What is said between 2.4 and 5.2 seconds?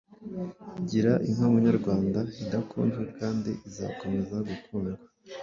irakunzwe kandi izakomeza gukundwa